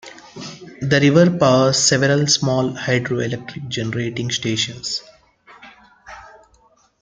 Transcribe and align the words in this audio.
The 0.81 0.97
river 0.99 1.37
powers 1.37 1.77
several 1.77 2.25
small 2.25 2.71
hydroelectric 2.73 3.67
generating 3.67 4.31
stations. 4.31 5.03